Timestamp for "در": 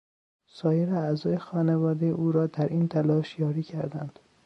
2.47-2.67